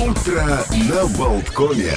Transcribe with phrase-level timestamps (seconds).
[0.00, 1.92] Утро на Болткоме.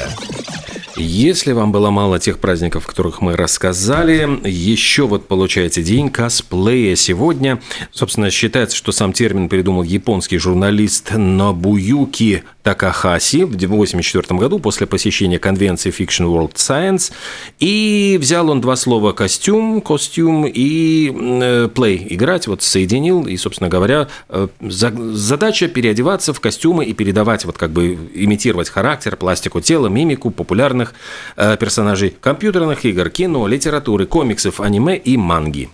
[0.98, 6.96] Если вам было мало тех праздников, о которых мы рассказали, еще вот получается день косплея
[6.96, 7.62] сегодня.
[7.92, 15.40] Собственно, считается, что сам термин придумал японский журналист Нобуюки Такахаси в 1984 году после посещения
[15.40, 17.12] конвенции Fiction World Science.
[17.60, 23.26] И взял он два слова «костюм», «костюм» и «play»– «играть», вот соединил.
[23.26, 29.16] И, собственно говоря, э, задача переодеваться в костюмы и передавать, вот как бы имитировать характер,
[29.16, 30.94] пластику тела, мимику популярных
[31.38, 35.70] э, персонажей компьютерных игр, кино, литературы, комиксов, аниме и манги.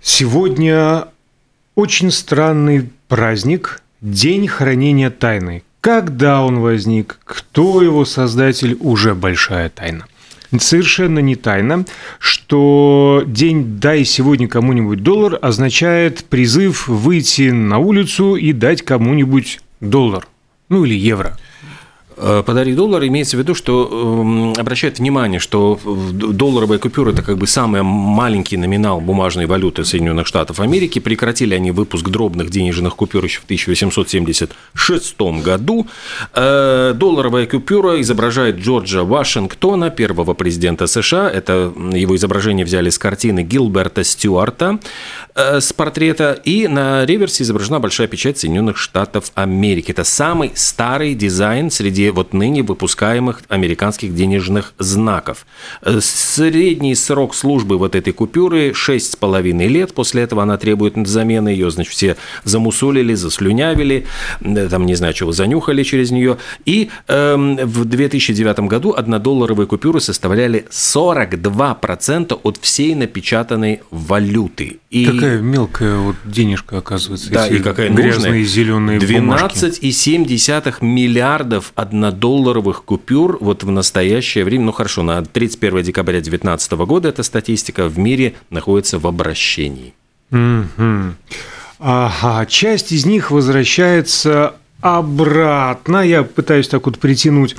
[0.00, 1.08] Сегодня
[1.74, 5.64] очень странный праздник– День хранения тайны.
[5.80, 10.06] Когда он возник, кто его создатель, уже большая тайна.
[10.60, 11.84] Совершенно не тайна,
[12.20, 20.28] что день «дай сегодня кому-нибудь доллар» означает призыв выйти на улицу и дать кому-нибудь доллар,
[20.68, 21.36] ну или евро.
[22.18, 27.36] Э, подари доллар имеется в виду, что эм, обращает внимание, что долларовая купюра– это как
[27.36, 30.98] бы самый маленький номинал бумажной валюты Соединенных Штатов Америки.
[30.98, 35.86] Прекратили они выпуск дробных денежных купюр еще в 1876 году.
[36.34, 41.30] Э, долларовая купюра изображает Джорджа Вашингтона, первого президента США.
[41.30, 44.78] Это его изображение взяли с картины Гилберта Стюарта
[45.34, 46.40] э, с портрета.
[46.44, 49.90] И на реверсе изображена большая печать Соединенных Штатов Америки.
[49.90, 55.46] Это самый старый дизайн среди вот ныне выпускаемых американских денежных знаков.
[55.82, 59.94] Э, средний срок службы вот этой купюры 6,5 лет.
[59.94, 61.48] После этого она требует замены.
[61.50, 64.06] Ее, значит, все замусолили, заслюнявили,
[64.40, 66.38] э, там, не знаю, чего, занюхали через нее.
[66.64, 74.78] И эм, в 2009 году однодолларовые купюры составляли 42% от всей напечатанной валюты.
[74.90, 75.06] И...
[75.06, 78.44] Какая мелкая вот денежка, оказывается, да, и какая грязные нужная.
[78.44, 86.20] зеленые 12,7 миллиардов однодолларовых однодолларовых купюр вот в настоящее время, ну хорошо, на 31 декабря
[86.20, 89.94] 2019 года эта статистика в мире находится в обращении.
[90.30, 91.12] Mm-hmm.
[91.78, 95.98] Ага, часть из них возвращается обратно.
[95.98, 97.56] Я пытаюсь так вот притянуть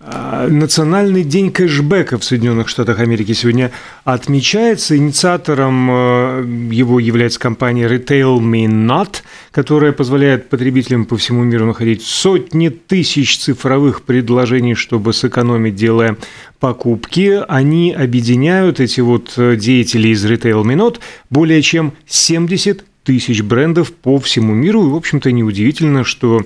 [0.00, 3.70] Национальный день кэшбэка в Соединенных Штатах Америки сегодня
[4.04, 4.96] отмечается.
[4.96, 9.16] Инициатором э, его является компания Retail Me Not,
[9.50, 16.16] которая позволяет потребителям по всему миру находить сотни тысяч цифровых предложений, чтобы сэкономить, делая
[16.60, 17.42] покупки.
[17.46, 23.92] Они объединяют эти вот э, деятели из Retail Me Not более чем 70 тысяч брендов
[23.92, 24.86] по всему миру.
[24.86, 26.40] И, в общем-то, неудивительно, что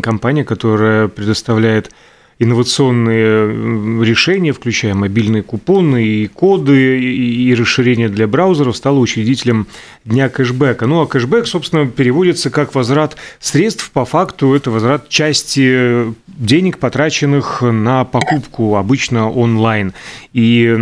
[0.00, 1.90] компания, которая предоставляет
[2.38, 9.66] инновационные решения, включая мобильные купоны и коды, и расширения для браузеров, стала учредителем
[10.04, 10.86] Дня кэшбэка.
[10.86, 13.90] Ну, а кэшбэк, собственно, переводится как возврат средств.
[13.90, 19.94] По факту это возврат части денег, потраченных на покупку, обычно онлайн.
[20.32, 20.76] И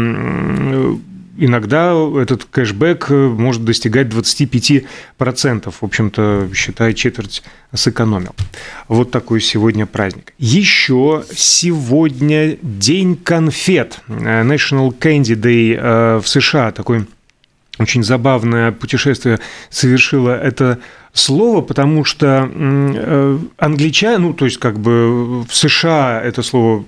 [1.37, 4.87] иногда этот кэшбэк э, может достигать 25%.
[5.71, 8.35] В общем-то, считай, четверть сэкономил.
[8.89, 10.33] Вот такой сегодня праздник.
[10.39, 14.01] Еще сегодня День конфет.
[14.09, 16.73] Э, National Candy Day э, в США.
[16.73, 17.07] Такой
[17.79, 20.79] очень забавное путешествие совершило это
[21.13, 22.43] слово, потому что
[23.57, 26.85] англичане, ну, то есть как бы в США это слово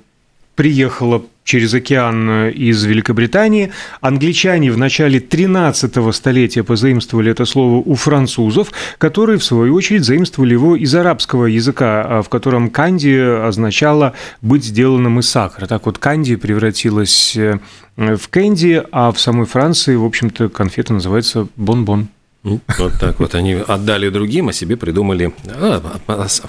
[0.54, 3.72] приехало через океан э, из Великобритании.
[4.00, 10.52] Англичане в начале 13 столетия позаимствовали это слово у французов, которые, в свою очередь, заимствовали
[10.52, 14.12] его из арабского языка, а, в котором канди означало
[14.42, 15.66] быть сделанным из сахара.
[15.66, 17.60] Так вот, канди превратилась э,
[17.96, 22.08] в кэнди, а в самой Франции, в общем-то, конфета называется бон-бон.
[22.46, 25.82] Ну, вот так вот они отдали другим, а себе придумали, а,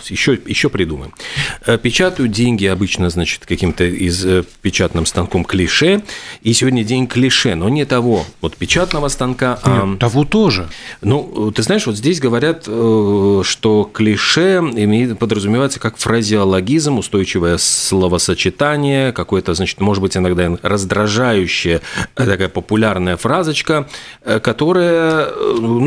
[0.09, 1.11] еще, еще придумаем.
[1.65, 6.03] Э, печатают деньги обычно, значит, каким-то из э, печатным станком клише,
[6.43, 9.85] и сегодня день клише, но не того, вот печатного станка, а...
[9.87, 10.69] Нет, того тоже.
[11.01, 19.13] Ну, ты знаешь, вот здесь говорят, э, что клише имеет, подразумевается как фразеологизм, устойчивое словосочетание,
[19.13, 21.81] какое-то, значит, может быть, иногда раздражающая
[22.13, 23.87] такая популярная фразочка,
[24.43, 25.27] которая,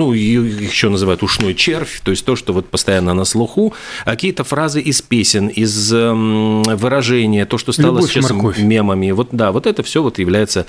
[0.00, 3.74] ну, еще называют ушной червь, то есть то, что вот постоянно на слуху,
[4.06, 8.58] а какие-то фразы из песен, из эм, выражения, то, что стало Любовь, сейчас морковь.
[8.58, 9.10] мемами.
[9.10, 10.66] Вот да, вот это все вот является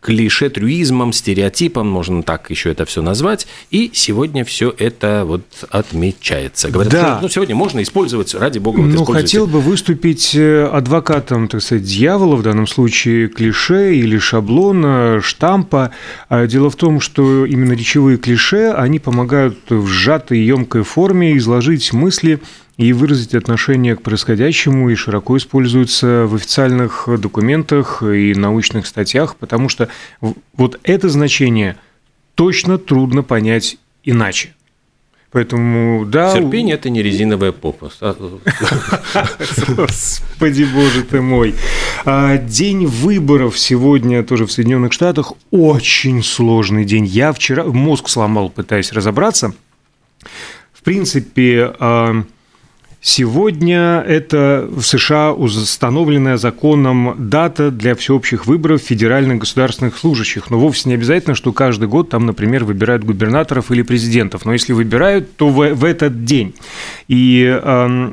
[0.00, 3.46] клише, трюизмом, стереотипом, можно так еще это все назвать.
[3.70, 6.70] И сегодня все это вот отмечается.
[6.70, 7.14] Говорят, да.
[7.14, 8.80] что ну, сегодня можно использовать, ради бога.
[8.80, 14.18] Вот ну, хотел бы выступить э, адвокатом, так сказать, дьявола, в данном случае клише или
[14.18, 15.92] шаблона, штампа.
[16.28, 21.92] А дело в том, что именно речевые клише, они помогают в сжатой, емкой форме изложить
[21.92, 22.40] мысли
[22.76, 29.68] и выразить отношение к происходящему и широко используется в официальных документах и научных статьях, потому
[29.68, 29.88] что
[30.54, 31.76] вот это значение
[32.34, 34.54] точно трудно понять иначе.
[35.34, 36.32] Поэтому, да...
[36.32, 37.90] Терпение– это не резиновая попа.
[39.76, 41.56] Господи, боже ты мой.
[42.04, 45.32] А, день выборов сегодня тоже в Соединенных Штатах.
[45.50, 47.04] Очень сложный день.
[47.04, 49.52] Я вчера мозг сломал, пытаясь разобраться.
[50.72, 52.22] В принципе, а,
[53.06, 60.48] Сегодня это в США установленная законом дата для всеобщих выборов федеральных государственных служащих.
[60.48, 64.46] Но вовсе не обязательно, что каждый год там, например, выбирают губернаторов или президентов.
[64.46, 66.54] Но если выбирают, то в, в этот день.
[67.06, 68.12] И э,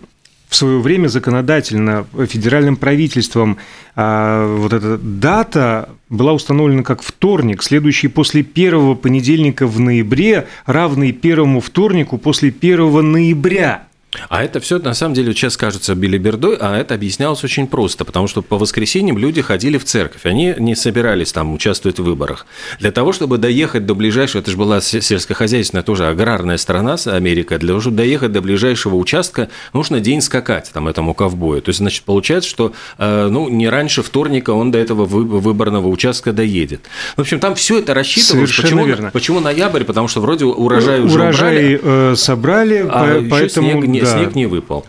[0.49, 3.59] в свое время законодательно федеральным правительством
[3.95, 11.13] э, вот эта дата была установлена как вторник, следующий после первого понедельника в ноябре, равный
[11.13, 13.87] первому вторнику после первого ноября.
[14.27, 18.27] А это все на самом деле сейчас кажется билибердой, а это объяснялось очень просто, потому
[18.27, 22.45] что по воскресеньям люди ходили в церковь, они не собирались там участвовать в выборах.
[22.79, 27.69] Для того, чтобы доехать до ближайшего, это же была сельскохозяйственная тоже аграрная страна Америка, для
[27.69, 31.61] того, чтобы доехать до ближайшего участка, нужно день скакать там этому ковбою.
[31.61, 36.33] То есть, значит, получается, что э, ну, не раньше вторника он до этого выборного участка
[36.33, 36.81] доедет.
[37.15, 38.53] В общем, там все это рассчитывалось.
[38.55, 39.11] Почему, верно.
[39.11, 39.85] почему ноябрь?
[39.85, 44.17] Потому что вроде урожай уже урожай убрали, э, собрали, а поэтому снег, да.
[44.17, 44.85] снег не выпал.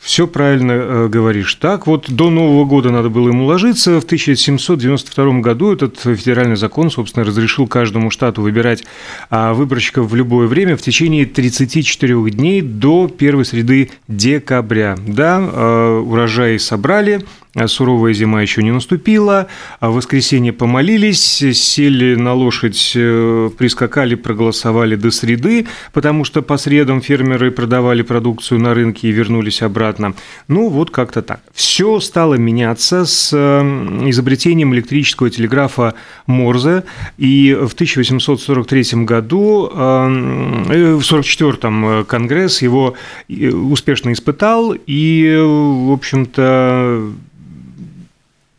[0.00, 1.54] Все правильно э, говоришь.
[1.54, 4.00] Так вот, до Нового года надо было ему ложиться.
[4.00, 8.84] В 1792 году этот федеральный закон, собственно, разрешил каждому штату выбирать
[9.30, 14.96] а, выборщиков в любое время в течение 34 дней до первой среды декабря.
[15.06, 17.24] Да, э, урожай собрали,
[17.66, 19.46] суровая зима еще не наступила,
[19.80, 26.56] а в воскресенье помолились, сели на лошадь, э, прискакали, проголосовали до среды, потому что по
[26.56, 30.14] средам фермеры продавали продукцию на рынке и вернулись обратно.
[30.48, 31.40] Ну, вот как-то так.
[31.52, 33.60] Все стало меняться с э,
[34.08, 35.94] изобретением электрического телеграфа
[36.26, 36.84] Морзе,
[37.18, 42.94] и в 1843 году, э, в 1944 Конгресс его
[43.28, 47.12] успешно испытал, и, в общем-то,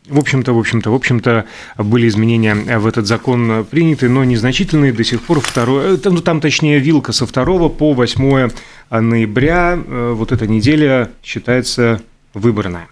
[0.08, 1.44] в общем-то, в общем-то, в общем-то,
[1.78, 4.92] были изменения в этот закон приняты, но незначительные.
[4.92, 8.50] До сих пор второе, ну, там, точнее, вилка со 2 по 8
[8.90, 12.02] ноября, э, вот эта неделя считается
[12.34, 12.88] выборная.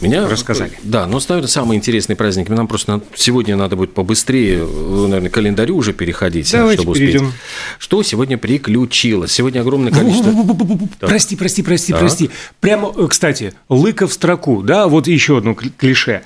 [0.00, 0.72] Меня рассказали.
[0.82, 2.48] Да, но наверное, самый интересный праздник.
[2.48, 7.26] Нам просто сегодня надо будет побыстрее, наверное, календарю уже переходить, Давайте чтобы перейдем.
[7.26, 7.40] успеть.
[7.78, 9.32] Что сегодня приключилось?
[9.32, 10.32] Сегодня огромное количество.
[11.00, 12.30] Прости, прости, прости, прости.
[12.60, 16.22] Прямо, э, кстати, лыка в строку, да, вот еще одно клише.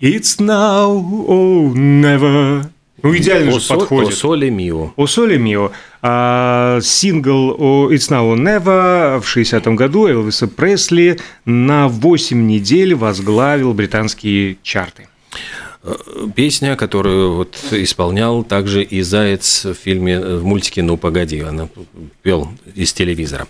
[0.00, 2.66] It's now or never.
[3.02, 4.12] Ну, идеально о же со, подходит.
[4.12, 4.92] О соле мио.
[4.96, 5.72] О соле мио.
[6.02, 13.74] А, сингл It's Now or Never в 60-м году Элвиса Пресли на 8 недель возглавил
[13.74, 15.08] британские чарты.
[16.36, 21.68] Песня, которую вот исполнял также и Заяц в фильме, в мультике «Ну, погоди», она
[22.22, 23.48] пел из телевизора.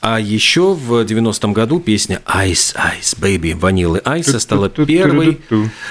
[0.00, 5.38] А еще в 90-м году песня «Ice, Ice, Baby» Ванилы Айса стала первой.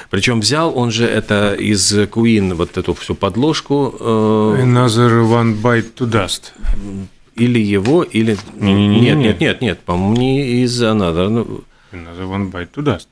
[0.10, 3.96] Причем взял он же это из Queen, вот эту всю подложку.
[4.00, 6.54] Э, Another One Bite to Dust
[7.36, 8.38] или его, или...
[8.56, 11.30] Не, не, не, нет, нет, нет, нет, по-моему, не из Another.
[11.30, 13.08] Ну, Another One Bite to Dust.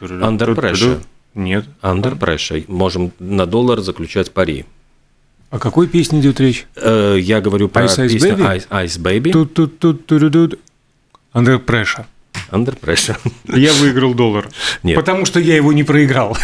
[0.00, 1.00] Under Pressure.
[1.36, 1.66] Нет.
[1.82, 2.64] Under pressure.
[2.66, 4.64] Можем на доллар заключать пари.
[5.50, 6.66] О какой песне идет речь?
[6.76, 9.30] Э, я говорю про Ice, песню Ice, Ice Baby.
[9.30, 10.58] Тут, тут, тут, тут, тут.
[11.34, 12.06] Under pressure.
[12.50, 13.16] Under pressure.
[13.46, 14.48] Я выиграл доллар.
[14.82, 14.96] Нет.
[14.96, 16.36] Потому что я его не проиграл.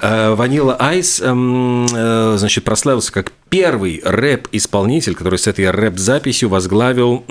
[0.00, 7.24] Ванила э, Айс, эм, э, значит, прославился как первый рэп-исполнитель, который с этой рэп-записью возглавил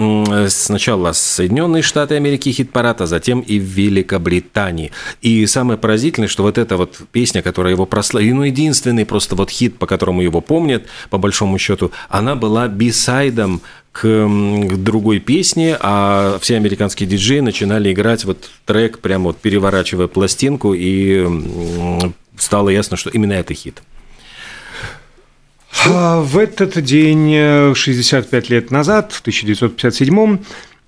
[0.48, 4.92] сначала Соединенные Штаты Америки хит-парад, а затем и в Великобритании.
[5.22, 9.50] И самое поразительное, что вот эта вот песня, которая его прославила, ну, единственный просто вот
[9.50, 13.62] хит, по которому его помнят, по большому счету, она была бисайдом
[13.94, 20.08] к, к другой песне, а все американские диджеи начинали играть вот трек, прямо вот переворачивая
[20.08, 21.26] пластинку, и
[22.36, 23.82] стало ясно, что именно это хит.
[25.86, 30.40] А в этот день, 65 э, лет назад, в 1957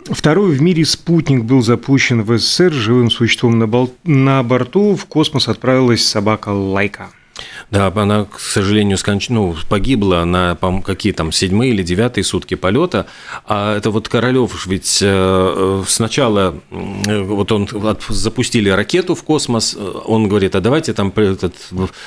[0.07, 3.91] Второй в мире спутник был запущен в СССР живым существом на, бол...
[4.03, 4.95] на борту.
[4.95, 7.09] В космос отправилась собака Лайка.
[7.71, 9.29] Да, она, к сожалению, сконч...
[9.29, 13.07] ну, погибла на какие там седьмые или девятые сутки полета.
[13.45, 17.67] А это вот Королев ведь э, сначала вот он
[18.09, 21.55] запустили ракету в космос, он говорит, а давайте там этот,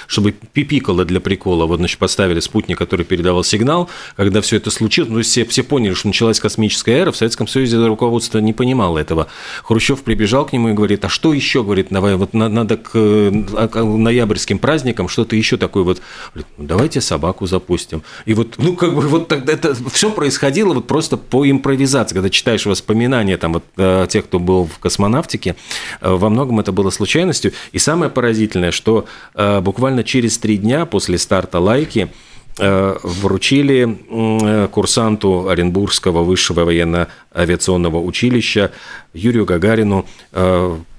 [0.07, 5.11] чтобы пипикало для прикола, вот значит поставили спутник, который передавал сигнал, когда все это случилось,
[5.11, 9.29] ну все все поняли, что началась космическая эра, в Советском Союзе руководство не понимало этого.
[9.65, 14.59] Хрущев прибежал к нему и говорит, а что еще, говорит, давай вот надо к ноябрьским
[14.59, 16.01] праздникам что-то еще такое вот,
[16.37, 18.05] ну, давайте собаку запустим.
[18.25, 22.15] И вот, ну, как бы вот тогда это все происходило вот просто по импровизации.
[22.15, 25.57] Когда читаешь воспоминания там вот э, тех, кто был в космонавтике,
[26.01, 27.53] э, во многом это было случайностью.
[27.73, 32.09] И самое поразительное, что э, буквально через три дня после старта «Лайки»
[32.61, 38.73] вручили курсанту Оренбургского высшего военно-авиационного училища
[39.15, 40.07] Юрию Гагарину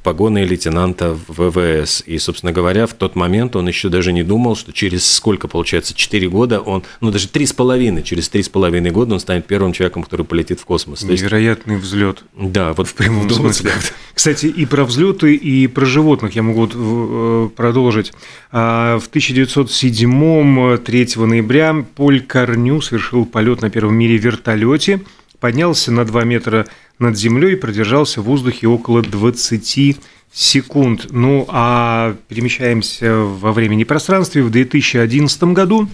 [0.03, 2.03] погоны лейтенанта ВВС.
[2.05, 5.93] И, собственно говоря, в тот момент он еще даже не думал, что через сколько, получается,
[5.93, 10.59] 4 года он, ну даже 3,5, через 3,5 года он станет первым человеком, который полетит
[10.59, 11.03] в космос.
[11.03, 12.23] Невероятный есть, взлет.
[12.37, 13.71] Да, вот в прямом смысле.
[14.13, 18.13] Кстати, и про взлеты, и про животных я могу э, продолжить.
[18.51, 25.01] А, в 1907 3 ноября Поль Корню совершил полет на первом мире вертолете,
[25.39, 26.67] поднялся на 2 метра
[26.99, 29.97] над землей и продержался в воздухе около 20
[30.31, 31.07] секунд.
[31.09, 34.43] Ну а перемещаемся во времени и пространстве.
[34.43, 35.89] В 2011 году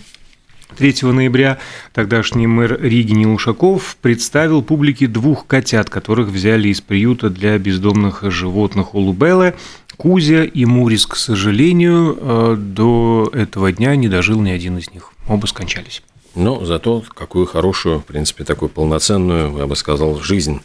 [0.77, 1.59] 3 ноября
[1.93, 8.93] тогдашний мэр Риги Нилушаков представил публике двух котят, которых взяли из приюта для бездомных животных
[8.93, 9.53] Улубелы.
[9.95, 15.13] Кузя и Мурис, к сожалению, э, до этого дня не дожил ни один из них.
[15.27, 16.03] Оба скончались.
[16.35, 20.61] Но зато какую хорошую, в принципе, такую полноценную, я бы сказал, жизнь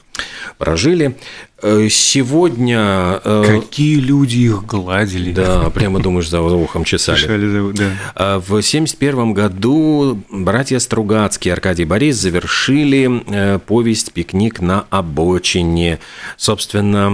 [0.58, 1.16] прожили.
[1.62, 3.20] Э, сегодня...
[3.24, 5.32] Э, Какие люди их гладили.
[5.32, 7.18] Да, прямо думаешь, за ухом чесали.
[7.18, 7.90] чесали да.
[8.14, 15.98] А в 1971 году братья Стругацкие, Аркадий Борис завершили э, повесть «Пикник на обочине».
[16.36, 17.10] Собственно,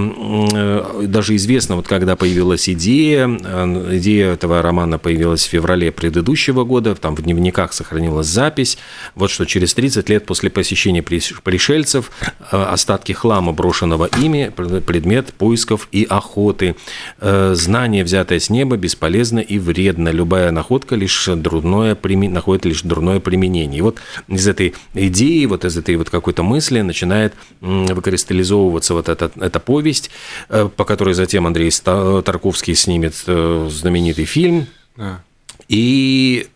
[1.03, 7.17] даже известно, вот когда появилась идея, идея этого романа появилась в феврале предыдущего года, там
[7.17, 8.79] в дневниках сохранилась запись,
[9.15, 12.11] вот что через 30 лет после посещения пришельцев
[12.51, 16.77] остатки хлама, брошенного ими, ними предмет поисков и охоты.
[17.21, 20.11] Э, знание, взятое с неба, бесполезно и вредно.
[20.11, 21.97] Любая находка лишь дурное,
[22.29, 23.79] находит лишь дурное применение.
[23.79, 29.31] И вот из этой идеи, вот из этой вот какой-то мысли начинает выкристаллизовываться вот эта,
[29.37, 30.11] эта повесть,
[30.49, 34.67] э, по которой затем Андрей Тарковский снимет э, знаменитый фильм.
[34.97, 35.23] Да.
[35.69, 36.47] И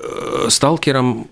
[0.48, 1.28] сталкером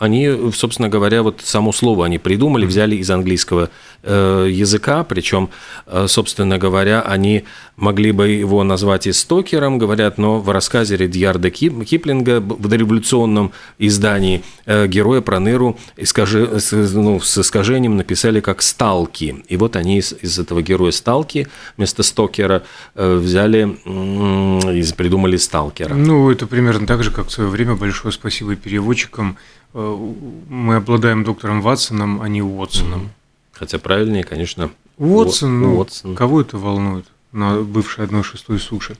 [0.00, 3.68] они, собственно говоря, вот само слово они придумали, взяли из английского
[4.02, 5.50] э, языка, причем,
[5.86, 7.44] э, собственно говоря, они
[7.76, 14.42] могли бы его назвать и стокером, говорят, но в рассказе Редьярда Киплинга в дореволюционном издании
[14.64, 19.44] э, героя Проныру искажи, ну, с искажением написали как «сталки».
[19.48, 22.62] И вот они из, из этого героя «сталки» вместо стокера
[22.94, 25.92] взяли и придумали «сталкера».
[25.92, 31.24] Ну, это примерно так же, как в свое время большое спасибо переводчикам Э, мы обладаем
[31.24, 33.10] доктором Ватсоном, а не Уотсоном.
[33.52, 35.60] Хотя правильнее, конечно, Уотсон.
[35.60, 36.14] Ну, Уотсон.
[36.14, 37.06] Кого это волнует?
[37.32, 38.96] на бывшей 1.6 суши.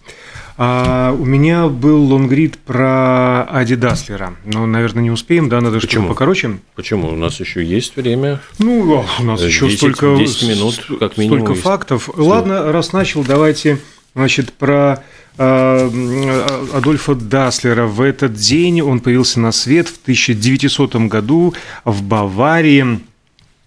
[0.56, 4.34] А у меня был лонгрид про Ади Даслера.
[4.44, 6.60] Но, наверное, не успеем, да, надо что-то покороче.
[6.76, 7.08] Почему?
[7.08, 8.40] У нас еще есть время.
[8.58, 11.40] Ну, у нас 10, еще столько, 10 минут, как минимум.
[11.40, 12.10] Столько фактов.
[12.14, 13.80] Ладно, раз начал, давайте,
[14.14, 15.02] значит, про
[15.36, 17.86] Адольфа Даслера.
[17.86, 23.00] В этот день он появился на свет в 1900 году в Баварии.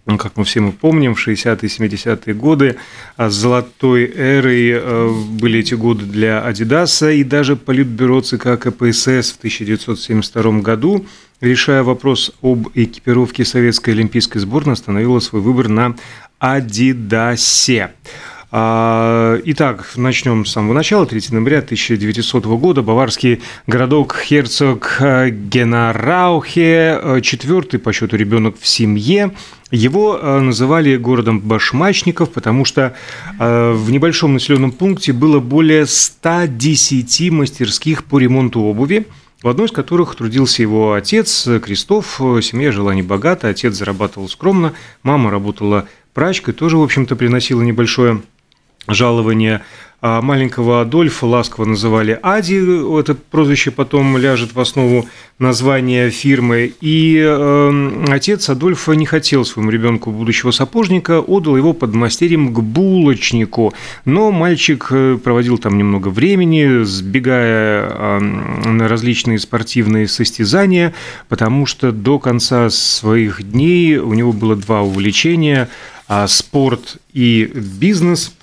[0.05, 2.75] Ну, как мы все мы помним, в 60-е 70-е годы
[3.15, 9.37] а золотой эрой э, были эти годы для Адидаса, и даже Политбюро ЦК КПСС в
[9.37, 11.05] 1972 году,
[11.39, 15.95] решая вопрос об экипировке советской олимпийской сборной, остановила свой выбор на
[16.37, 17.93] Адидасе.
[18.55, 21.07] А, итак, начнем с самого начала.
[21.07, 29.31] 3 ноября 1900 года баварский городок Херцог Генараухе, э, четвертый по счету ребенок в семье.
[29.71, 32.95] Его э, называли городом башмачников, потому что
[33.39, 39.07] э, в небольшом населенном пункте было более 110 мастерских по ремонту обуви,
[39.41, 42.21] в одной из которых трудился его отец Крестов.
[42.43, 48.21] Семья жила небогато, отец зарабатывал скромно, мама работала прачкой, тоже, в общем-то, приносила небольшое
[48.87, 49.61] жалование.
[50.05, 52.57] а маленького Адольфа ласково называли Ади,
[52.99, 55.07] это прозвище потом ляжет в основу
[55.39, 56.73] названия фирмы.
[56.81, 62.59] И э, отец Адольфа не хотел своему ребенку будущего сапожника, отдал его под мастерем к
[62.59, 63.73] булочнику.
[64.03, 70.93] Но мальчик э, проводил там немного времени, сбегая э, на различные спортивные состязания,
[71.29, 75.69] потому что до конца своих дней у него было два увлечения–
[76.27, 78.35] спорт и бизнес–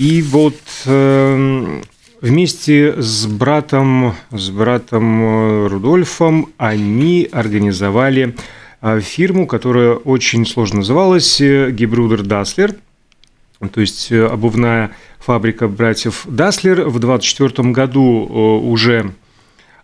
[0.00, 1.82] и вот э,
[2.22, 8.34] вместе с братом, с братом э, Рудольфом они организовали
[8.80, 12.76] э, фирму, которая очень сложно называлась Gebrüder Dassler,
[13.74, 16.88] то есть обувная фабрика братьев Даслер.
[16.88, 19.12] В 24 году уже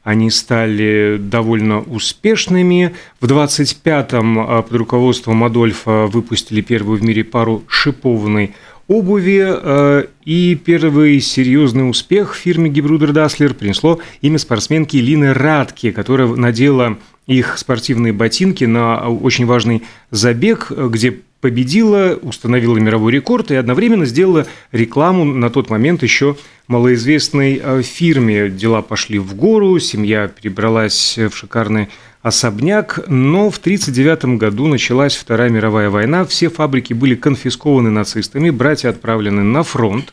[0.02, 2.94] они стали довольно успешными.
[3.20, 8.54] В 25-м под руководством Адольфа выпустили первую в мире пару шипованной
[8.88, 15.90] обуви, э, и первый серьезный успех в фирме Гибрудер Даслер принесло имя спортсменки Лины Радки,
[15.90, 23.56] которая надела их спортивные ботинки на очень важный забег, где победила, установила мировой рекорд и
[23.56, 26.36] одновременно сделала рекламу на тот момент еще
[26.68, 28.48] малоизвестной э, фирме.
[28.48, 31.88] Дела пошли в гору, семья перебралась в шикарный
[32.26, 38.88] особняк, но в 1939 году началась Вторая мировая война, все фабрики были конфискованы нацистами, братья
[38.88, 40.12] отправлены на фронт.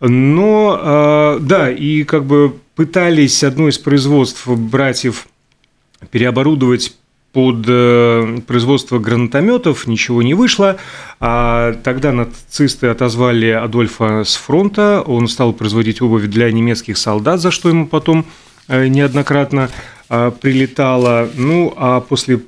[0.00, 5.28] Но, э, да, и как бы пытались одно из производств братьев
[6.10, 6.96] переоборудовать
[7.32, 10.78] под э, производство гранатометов, ничего не вышло.
[11.20, 17.52] А тогда нацисты отозвали Адольфа с фронта, он стал производить обувь для немецких солдат, за
[17.52, 18.26] что ему потом
[18.66, 19.70] э, неоднократно
[20.10, 21.30] а, прилетала.
[21.34, 22.40] Ну, а после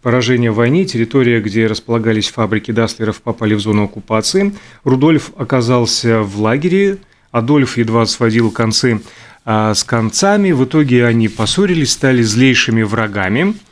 [0.00, 4.54] поражения в войне территория, где располагались фабрики Даслеров, попали в зону оккупации.
[4.84, 6.98] Рудольф оказался в лагере,
[7.30, 9.02] Адольф едва сводил концы
[9.44, 10.52] а, с концами.
[10.52, 13.54] В итоге они поссорились, стали злейшими врагами–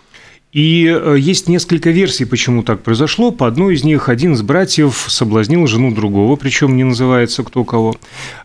[0.52, 3.30] и э, есть несколько версий, почему так произошло.
[3.30, 7.94] По одной из них один из братьев соблазнил жену другого, причем не называется кто кого.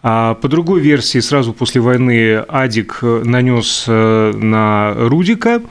[0.01, 5.62] А по другой версии, сразу после войны Адик э, нанес э, на Рудика,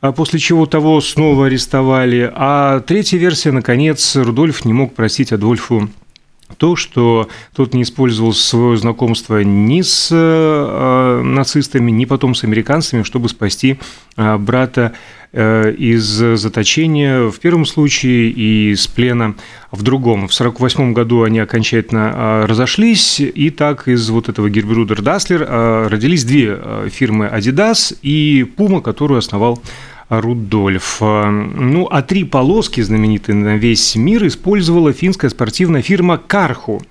[0.00, 2.30] а после чего того снова арестовали.
[2.34, 5.88] А третья версия, наконец, Рудольф не мог простить Адольфу
[6.56, 13.02] то, что тот не использовал свое знакомство ни с э, нацистами, ни потом с американцами,
[13.02, 13.78] чтобы спасти
[14.16, 14.92] э, брата
[15.32, 19.34] э, из заточения в первом случае и из плена
[19.70, 20.28] в другом.
[20.28, 25.86] В 1948 году они окончательно э, разошлись, и так из вот этого Герберудер Даслер э,
[25.88, 29.62] родились две э, фирмы Adidas и Puma, которую основал
[30.08, 31.00] Рудольф.
[31.00, 36.82] Ну, а три полоски, знаменитые на весь мир, использовала финская спортивная фирма «Карху».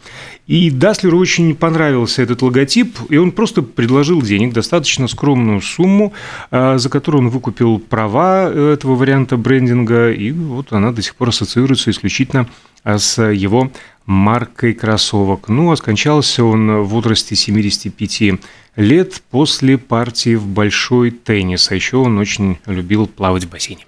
[0.46, 6.14] И Даслеру очень понравился этот логотип, и он просто предложил денег, достаточно скромную сумму,
[6.52, 11.30] а, за которую он выкупил права этого варианта брендинга, и вот она до сих пор
[11.30, 12.48] ассоциируется исключительно
[12.86, 13.72] с его
[14.08, 15.50] маркой кроссовок.
[15.50, 18.40] Ну, а скончался он в возрасте 75
[18.78, 21.70] лет после партии в большой теннис.
[21.70, 23.86] А еще он очень любил плавать в бассейне.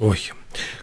[0.00, 0.18] Ой,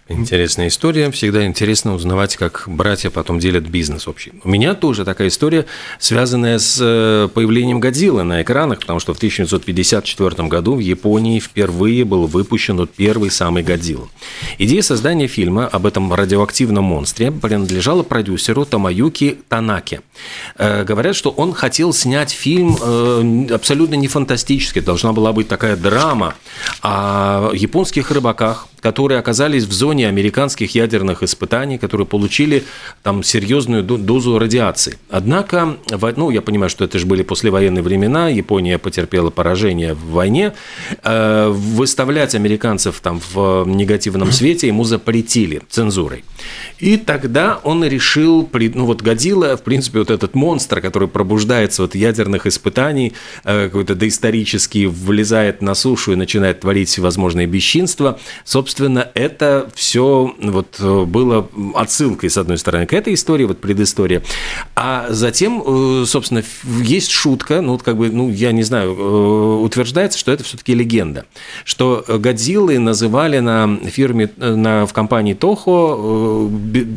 [0.10, 1.12] Интересная история.
[1.12, 4.32] Всегда интересно узнавать, как братья потом делят бизнес общий.
[4.44, 5.68] У меня тоже такая история,
[6.00, 12.06] связанная с э, появлением Годзиллы на экранах, потому что в 1954 году в Японии впервые
[12.06, 14.10] был выпущен вот первый самый Годзилла.
[14.58, 20.02] Идея создания фильма об этом радиоактивном монстре принадлежала продюсеру Тамаюки Танаке.
[20.58, 25.76] Э, говорят, что он хотел снять фильм э, абсолютно не фантастический, должна была быть такая
[25.76, 26.34] драма
[26.82, 32.64] о японских рыбаках, которые оказались в зоне американских ядерных испытаний, которые получили
[33.04, 34.98] там серьезную дозу радиации.
[35.10, 35.78] Однако,
[36.16, 40.54] ну, я понимаю, что это же были послевоенные времена, Япония потерпела поражение в войне,
[41.04, 46.24] э, выставлять американцев там в негативном свете ему запретили цензурой.
[46.80, 51.96] И тогда он решил, ну вот Годзилла, в принципе, вот этот монстр, который пробуждается от
[51.96, 59.70] ядерных испытаний, э, какой-то доисторический, влезает на сушу и начинает творить всевозможные бесчинства, собственно, это
[59.76, 64.22] все вот э, было отсылкой, с одной стороны, к этой истории, вот предыстория.
[64.76, 66.44] А затем, э, собственно,
[66.82, 70.74] есть шутка, ну, вот как бы, ну, я не знаю, э, утверждается, что это все-таки
[70.76, 71.26] легенда,
[71.64, 76.50] что Годзиллы называли на фирме, на, в компании Тохо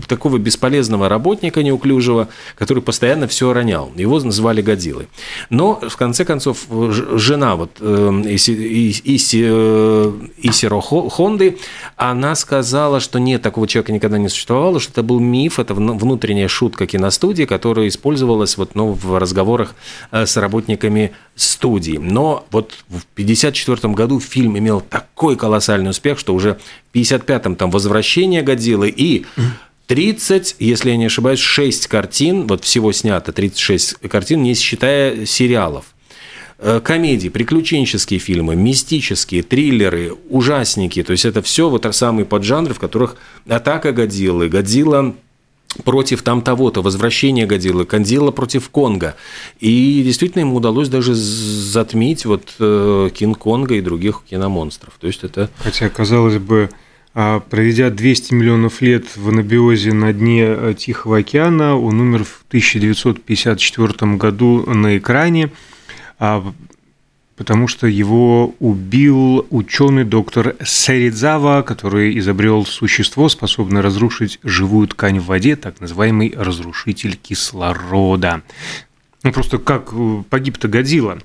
[0.08, 3.90] такого бесполезного работника неуклюжего, который постоянно все ронял.
[3.96, 5.08] Его называли Годзиллой.
[5.50, 9.42] Но, в конце концов, жена вот Иси, Иси,
[10.38, 11.58] Исиро Хонды
[11.96, 15.72] она сказала, сказала, что нет, такого человека никогда не существовало, что это был миф, это
[15.72, 19.76] внутренняя шутка киностудии, которая использовалась вот, ну, в разговорах
[20.10, 21.98] э, с работниками студии.
[21.98, 26.58] Но вот в 1954 году фильм имел такой колоссальный успех, что уже
[26.92, 29.26] в 1955-м там «Возвращение Годзиллы» и
[29.86, 35.91] 30, если я не ошибаюсь, 6 картин, вот всего снято 36 картин, не считая сериалов.
[36.64, 41.02] Э, комедии, приключенческие фильмы, мистические, триллеры, ужасники.
[41.02, 43.16] То есть это все вот самые поджанры, в которых
[43.48, 45.16] атака Годзиллы, Годзилла
[45.82, 49.16] против там того-то, возвращение Годзиллы, Годзилла против Конга.
[49.58, 54.92] И действительно ему удалось даже затмить вот э, Кинг-Конга и других киномонстров.
[55.00, 55.50] То есть это...
[55.64, 56.70] Хотя, казалось бы,
[57.12, 62.44] а, проведя 200 миллионов лет в анабиозе на дне э, Тихого океана, он умер в
[62.46, 65.50] 1954 году на экране
[67.36, 75.26] потому что его убил ученый доктор Саридзава, который изобрел существо, способное разрушить живую ткань в
[75.26, 78.42] воде, так называемый разрушитель кислорода.
[79.24, 81.18] Ну, просто как э, погиб-то Годзилла?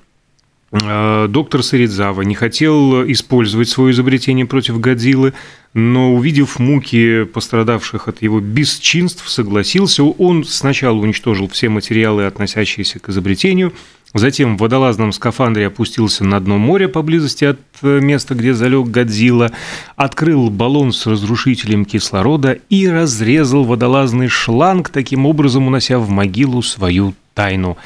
[0.70, 5.34] А, доктор Саридзава не хотел использовать свое изобретение против Годзиллы,
[5.74, 10.02] но увидев муки пострадавших от его бесчинств, согласился.
[10.02, 13.72] Он сначала уничтожил все материалы, относящиеся к изобретению,
[14.14, 19.52] затем в водолазном скафандре опустился на дно моря поблизости от э, места, где залег Годзилла,
[19.96, 27.14] открыл баллон с разрушителем кислорода и разрезал водолазный шланг, таким образом унося в могилу свою
[27.34, 27.76] тайну.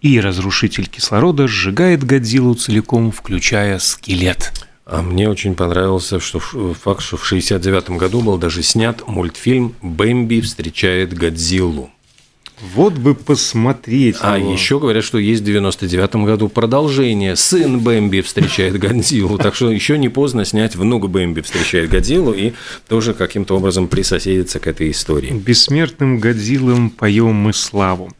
[0.00, 4.52] И разрушитель кислорода сжигает Годзиллу целиком, включая скелет.
[4.84, 10.40] А мне очень понравился что факт, что в 1969 году был даже снят мультфильм «Бэмби
[10.40, 11.90] встречает Годзиллу».
[12.62, 14.16] Вот бы посмотреть.
[14.20, 14.52] А его.
[14.52, 17.34] еще говорят, что есть в 99 году продолжение.
[17.34, 19.36] Сын Бэмби встречает Годзиллу.
[19.38, 22.52] Так что еще не поздно снять внук Бэмби встречает Годзиллу и
[22.88, 25.32] тоже каким-то образом присоседиться к этой истории.
[25.32, 28.10] Бессмертным Годзиллам поем мы славу.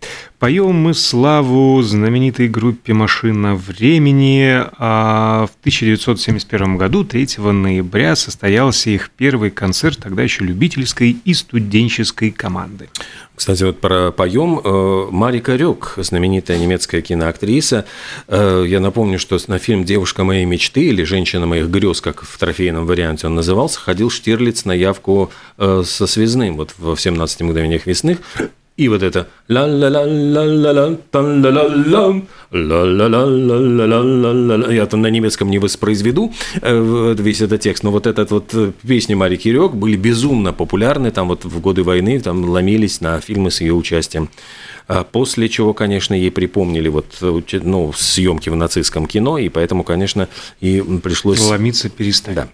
[0.42, 4.60] Поем мы славу знаменитой группе «Машина времени».
[4.76, 12.32] А в 1971 году, 3 ноября, состоялся их первый концерт тогда еще любительской и студенческой
[12.32, 12.88] команды.
[13.36, 17.84] Кстати, вот про поем э, Марика Рёк, знаменитая немецкая киноактриса.
[18.26, 22.36] Э, я напомню, что на фильм «Девушка моей мечты» или «Женщина моих грез», как в
[22.36, 27.86] трофейном варианте он назывался, ходил Штирлиц на явку э, со связным вот в «17 мгновениях
[27.86, 28.18] весны».
[28.76, 32.08] И вот это ла ла ла ла ла ла ла ла ла
[32.52, 36.32] ла ла ла ла ла ла ла я там на немецком не воспроизведу
[36.62, 38.54] весь этот текст, но вот этот вот
[38.86, 43.50] песни Мари Кирек были безумно популярны, там вот в годы войны там ломились на фильмы
[43.50, 44.30] с ее участием.
[45.12, 50.28] После чего, конечно, ей припомнили вот, ну, съемки в нацистском кино, и поэтому, конечно,
[50.60, 51.40] и пришлось...
[51.40, 52.34] Ломиться перестать.
[52.34, 52.48] Да.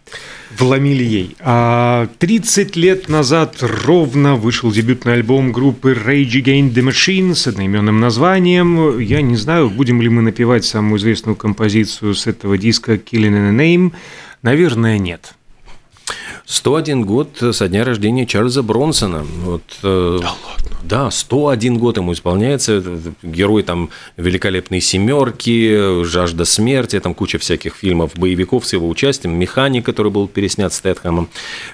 [0.56, 1.36] Вломили ей.
[1.40, 8.00] А 30 лет назад ровно вышел дебютный альбом группы Rage Against the Machine с одноименным
[8.00, 8.98] названием.
[8.98, 13.50] Я не знаю, будем ли мы напевать самую известную композицию с этого диска Killing in
[13.50, 13.92] a Name.
[14.42, 15.34] Наверное, нет.
[16.46, 19.26] 101 год со дня рождения Чарльза Бронсона.
[19.44, 20.57] Вот, э, да ладно?
[20.82, 22.82] Да, 101 год ему исполняется.
[23.22, 29.84] Герой там «Великолепной семерки», «Жажда смерти», там куча всяких фильмов, боевиков с его участием, «Механик»,
[29.84, 31.28] который был переснят Стэтхэмом.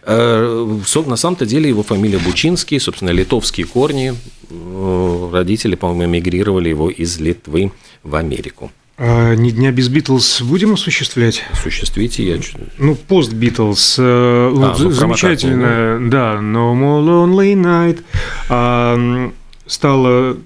[0.04, 4.14] Э, на самом-то деле его фамилия Бучинский, собственно, литовские корни.
[4.50, 8.70] Э, родители, по-моему, эмигрировали его из Литвы в Америку.
[8.96, 11.42] А «Ни дня без Битлз» будем осуществлять?
[11.50, 12.38] Осуществите, я...
[12.78, 13.96] Ну, пост Битлз.
[13.98, 16.34] Э, а, ну, замечательно, да.
[16.34, 18.02] «No more lonely night»
[18.48, 19.32] а,
[19.66, 20.36] стала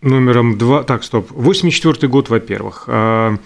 [0.00, 0.84] номером два...
[0.84, 1.28] Так, стоп.
[1.30, 2.84] 84 год, во-первых.
[2.86, 3.36] А,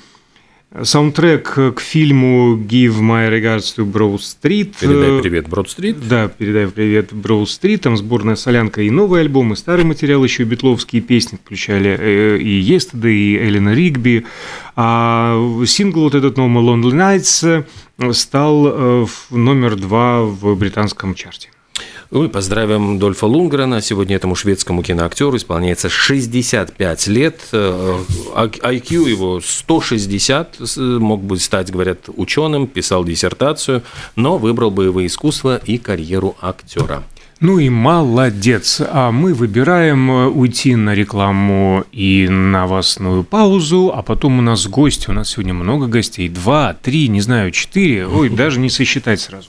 [0.80, 4.74] Саундтрек к фильму «Give my regards to Broad Street».
[4.80, 5.96] Передай привет Broad Street.
[6.08, 7.76] Да, передай привет Broad Street.
[7.76, 12.62] Там сборная солянка и новый альбом, и старый материал, еще битловские песни включали э, и
[12.62, 14.24] Yesterday, и Эллена Ригби.
[14.74, 21.50] А сингл вот этот No More Lonely Nights стал э, номер два в британском чарте.
[22.12, 23.80] Ну и поздравим Дольфа Лунгрена.
[23.80, 27.40] Сегодня этому шведскому киноактеру исполняется 65 лет.
[27.50, 30.58] IQ его 160.
[30.76, 33.82] Мог бы стать, говорят, ученым, писал диссертацию,
[34.14, 37.02] но выбрал боевые искусства и карьеру актера.
[37.40, 38.82] Ну и молодец.
[38.86, 45.08] А мы выбираем э, уйти на рекламу и новостную паузу, а потом у нас гости.
[45.08, 46.28] У нас сегодня много гостей.
[46.28, 48.06] Два, три, не знаю, четыре.
[48.06, 49.48] Ой, даже не сосчитать сразу.